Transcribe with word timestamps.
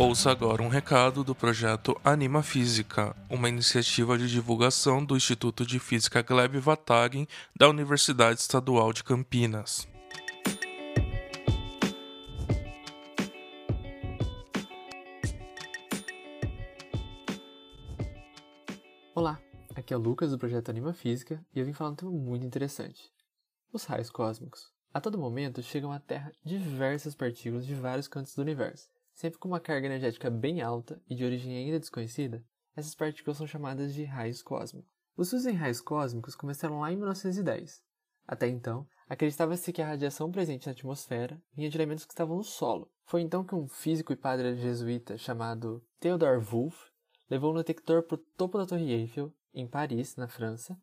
Ouça 0.00 0.30
agora 0.30 0.62
um 0.62 0.68
recado 0.68 1.22
do 1.22 1.34
projeto 1.34 1.94
Anima 2.02 2.42
Física, 2.42 3.14
uma 3.28 3.50
iniciativa 3.50 4.16
de 4.16 4.30
divulgação 4.30 5.04
do 5.04 5.14
Instituto 5.14 5.66
de 5.66 5.78
Física 5.78 6.22
Gleb 6.22 6.58
Vatagen 6.58 7.28
da 7.54 7.68
Universidade 7.68 8.40
Estadual 8.40 8.94
de 8.94 9.04
Campinas. 9.04 9.86
Olá, 19.14 19.38
aqui 19.76 19.92
é 19.92 19.96
o 19.98 20.00
Lucas 20.00 20.30
do 20.30 20.38
projeto 20.38 20.70
Anima 20.70 20.94
Física 20.94 21.44
e 21.54 21.60
eu 21.60 21.66
vim 21.66 21.74
falar 21.74 21.90
um 21.90 21.94
tema 21.94 22.10
muito 22.10 22.46
interessante: 22.46 23.12
os 23.70 23.84
raios 23.84 24.08
cósmicos. 24.08 24.72
A 24.94 24.98
todo 24.98 25.18
momento 25.18 25.62
chegam 25.62 25.92
à 25.92 26.00
Terra 26.00 26.32
diversas 26.42 27.14
partículas 27.14 27.66
de 27.66 27.74
vários 27.74 28.08
cantos 28.08 28.34
do 28.34 28.40
universo. 28.40 28.88
Sempre 29.20 29.38
com 29.38 29.48
uma 29.48 29.60
carga 29.60 29.86
energética 29.86 30.30
bem 30.30 30.62
alta 30.62 30.98
e 31.06 31.14
de 31.14 31.26
origem 31.26 31.54
ainda 31.54 31.78
desconhecida, 31.78 32.42
essas 32.74 32.94
partículas 32.94 33.36
são 33.36 33.46
chamadas 33.46 33.92
de 33.92 34.02
raios 34.02 34.40
cósmicos. 34.40 34.90
Os 35.14 35.26
estudos 35.26 35.44
em 35.44 35.52
raios 35.52 35.78
cósmicos 35.82 36.34
começaram 36.34 36.80
lá 36.80 36.90
em 36.90 36.96
1910. 36.96 37.82
Até 38.26 38.48
então, 38.48 38.88
acreditava-se 39.06 39.74
que 39.74 39.82
a 39.82 39.86
radiação 39.86 40.32
presente 40.32 40.64
na 40.64 40.72
atmosfera 40.72 41.38
vinha 41.52 41.68
de 41.68 41.76
elementos 41.76 42.06
que 42.06 42.14
estavam 42.14 42.38
no 42.38 42.42
solo. 42.42 42.90
Foi 43.04 43.20
então 43.20 43.44
que 43.44 43.54
um 43.54 43.68
físico 43.68 44.10
e 44.10 44.16
padre 44.16 44.56
jesuíta 44.56 45.18
chamado 45.18 45.84
Theodor 46.00 46.40
Wolff 46.40 46.90
levou 47.28 47.52
um 47.52 47.58
detector 47.58 48.02
para 48.02 48.14
o 48.14 48.24
topo 48.38 48.56
da 48.56 48.64
Torre 48.64 48.90
Eiffel, 48.90 49.30
em 49.52 49.68
Paris, 49.68 50.16
na 50.16 50.28
França, 50.28 50.80